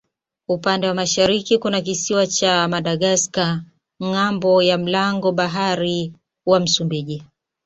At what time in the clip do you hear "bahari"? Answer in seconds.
5.31-6.13